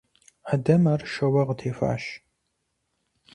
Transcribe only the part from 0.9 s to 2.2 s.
ар шэуэ къытехуащ.